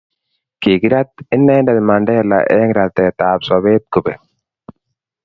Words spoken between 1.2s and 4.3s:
inendet Mandela eng' ratetab sobet kobek